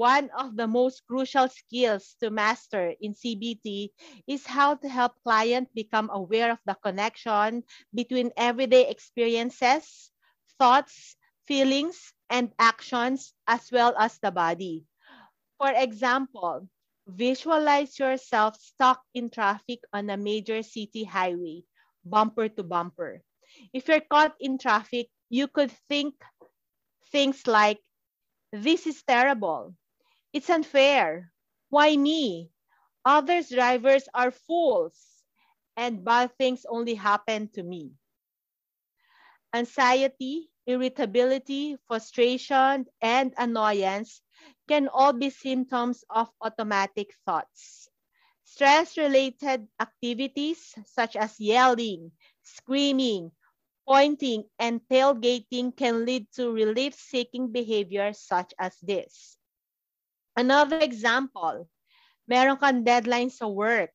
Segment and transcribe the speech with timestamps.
[0.00, 3.92] One of the most crucial skills to master in CBT
[4.26, 7.64] is how to help clients become aware of the connection
[7.94, 10.10] between everyday experiences,
[10.58, 14.86] thoughts, feelings, and actions, as well as the body.
[15.58, 16.68] For example,
[17.06, 21.64] visualize yourself stuck in traffic on a major city highway,
[22.04, 23.22] bumper to bumper.
[23.72, 26.14] If you're caught in traffic, you could think
[27.12, 27.80] things like,
[28.52, 29.74] this is terrible.
[30.32, 31.32] It's unfair.
[31.68, 32.50] Why me?
[33.04, 35.24] Others drivers are fools
[35.76, 37.94] and bad things only happen to me.
[39.54, 44.22] Anxiety, irritability, frustration, and annoyance
[44.68, 47.88] can all be symptoms of automatic thoughts.
[48.44, 53.32] Stress-related activities such as yelling, screaming,
[53.86, 59.39] pointing, and tailgating can lead to relief-seeking behavior such as this.
[60.38, 61.66] Another example,
[62.24, 63.90] meron kang deadline sa work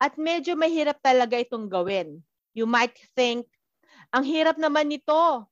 [0.00, 2.20] at medyo mahirap talaga itong gawin.
[2.52, 3.48] You might think,
[4.10, 5.46] ang hirap naman nito.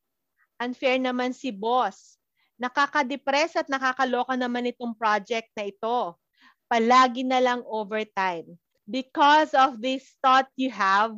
[0.58, 2.18] Unfair naman si boss.
[2.58, 6.18] Nakaka-depress at nakakaloka naman itong project na ito.
[6.66, 8.58] Palagi na lang overtime.
[8.88, 11.14] Because of this thought you have,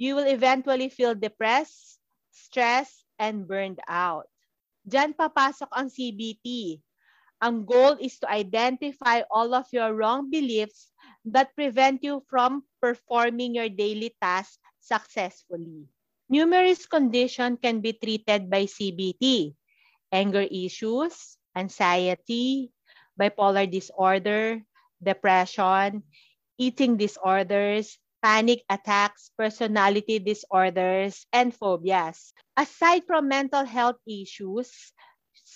[0.00, 2.00] you will eventually feel depressed,
[2.32, 4.26] stressed, and burned out.
[4.82, 6.80] Diyan papasok ang CBT
[7.42, 10.92] ang goal is to identify all of your wrong beliefs
[11.26, 15.88] that prevent you from performing your daily tasks successfully.
[16.30, 19.54] Numerous conditions can be treated by CBT.
[20.12, 22.72] Anger issues, anxiety,
[23.18, 24.62] bipolar disorder,
[25.02, 26.02] depression,
[26.58, 32.32] eating disorders, panic attacks, personality disorders, and phobias.
[32.56, 34.92] Aside from mental health issues,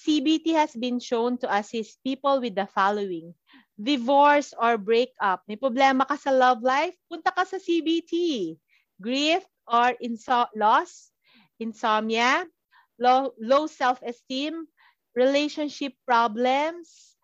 [0.06, 3.34] CBT has been shown to assist people with the following.
[3.74, 5.42] Divorce or breakup.
[5.50, 6.94] May problema ka sa love life?
[7.10, 8.54] Punta ka sa CBT.
[9.02, 11.10] Grief or inso- loss,
[11.58, 12.46] insomnia,
[13.02, 14.70] low, low self-esteem,
[15.18, 17.18] relationship problems,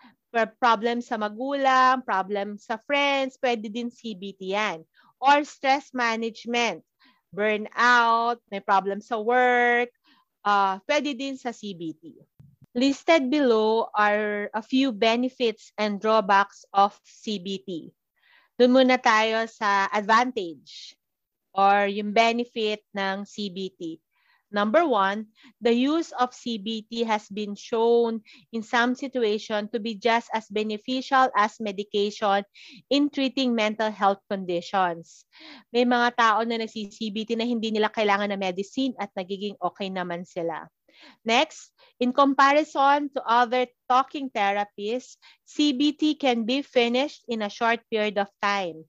[0.58, 4.82] problem sa magulang, problem sa friends, pwede din CBT yan.
[5.22, 6.82] Or stress management,
[7.30, 9.94] burnout, may problem sa work,
[10.42, 12.18] uh, pwede din sa CBT.
[12.72, 17.92] Listed below are a few benefits and drawbacks of CBT.
[18.56, 20.96] Doon muna tayo sa advantage
[21.52, 24.00] or yung benefit ng CBT.
[24.52, 28.24] Number one, the use of CBT has been shown
[28.56, 32.44] in some situation to be just as beneficial as medication
[32.88, 35.28] in treating mental health conditions.
[35.72, 40.24] May mga tao na nagsi-CBT na hindi nila kailangan ng medicine at nagiging okay naman
[40.28, 40.68] sila.
[41.24, 45.16] Next, in comparison to other talking therapies,
[45.46, 48.84] CBT can be finished in a short period of time.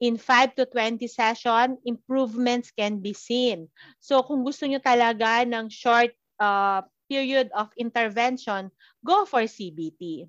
[0.00, 3.72] In 5 to 20 session, improvements can be seen.
[4.00, 8.68] So kung gusto nyo talaga ng short uh, period of intervention,
[9.00, 10.28] go for CBT.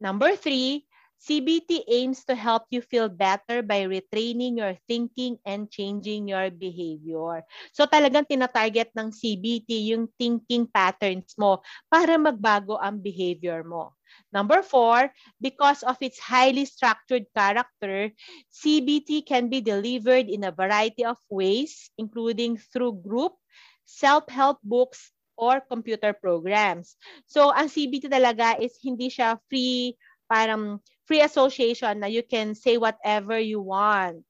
[0.00, 0.89] Number three,
[1.20, 7.44] CBT aims to help you feel better by retraining your thinking and changing your behavior.
[7.76, 11.60] So talagang tinatarget ng CBT yung thinking patterns mo
[11.92, 13.92] para magbago ang behavior mo.
[14.32, 15.12] Number four,
[15.44, 18.10] because of its highly structured character,
[18.48, 23.36] CBT can be delivered in a variety of ways, including through group,
[23.84, 26.96] self-help books, or computer programs.
[27.28, 29.96] So ang CBT talaga is hindi siya free
[30.30, 30.78] parang
[31.10, 34.22] free association na you can say whatever you want.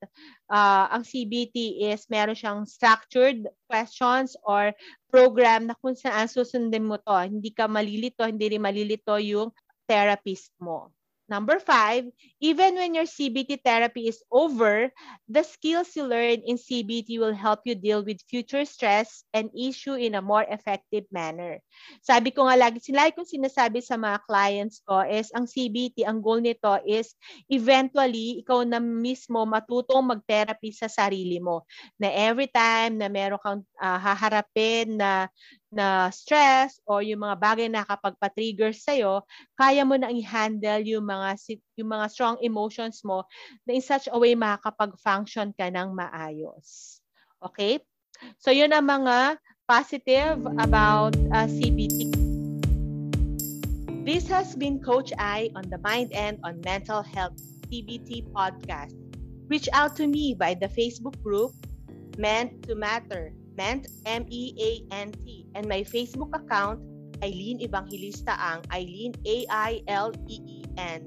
[0.48, 4.72] Uh, ang CBT is meron siyang structured questions or
[5.12, 7.12] program na kung saan susundin mo to.
[7.28, 9.52] Hindi ka malilito, hindi rin malilito yung
[9.84, 10.88] therapist mo.
[11.30, 12.10] Number five,
[12.42, 14.90] even when your CBT therapy is over,
[15.30, 19.94] the skills you learn in CBT will help you deal with future stress and issue
[19.94, 21.62] in a more effective manner.
[22.02, 26.18] Sabi ko nga lagi, lagi kong sinasabi sa mga clients ko is ang CBT, ang
[26.18, 27.14] goal nito is
[27.46, 31.62] eventually ikaw na mismo matutong mag-therapy sa sarili mo.
[31.94, 35.30] Na every time na meron kang uh, haharapin na
[35.70, 39.22] na stress o yung mga bagay na kapag-trigger sa'yo,
[39.54, 41.38] kaya mo na i-handle yung mga,
[41.78, 43.22] yung mga strong emotions mo
[43.64, 46.98] na in such a way makakapag-function ka ng maayos.
[47.38, 47.78] Okay?
[48.42, 49.38] So yun ang mga
[49.70, 52.10] positive about uh, CBT.
[54.02, 57.38] This has been Coach I on the Mind and on Mental Health
[57.70, 58.90] CBT podcast.
[59.46, 61.54] Reach out to me by the Facebook group
[62.18, 65.46] Meant to Matter Meant, M-E-A-N-T.
[65.54, 66.80] And my Facebook account,
[67.22, 71.00] Eileen Evangelista Ang, Eileen, A-I-L-E-E-N.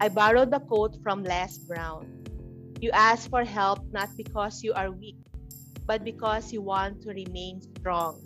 [0.00, 2.24] I borrowed the quote from Les Brown.
[2.80, 5.16] You ask for help not because you are weak,
[5.86, 8.18] but because you want to remain strong.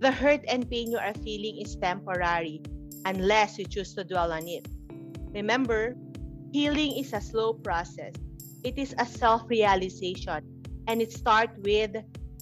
[0.00, 2.62] The hurt and pain you are feeling is temporary
[3.04, 4.66] unless you choose to dwell on it.
[5.34, 5.96] Remember,
[6.52, 8.14] healing is a slow process.
[8.64, 10.40] It is a self-realization
[10.86, 11.92] and it starts with